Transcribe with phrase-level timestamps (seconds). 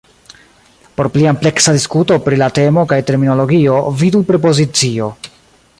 [0.99, 5.15] Por pli ampleksa diskuto pri la temo kaj terminologio, vidu "prepozicio".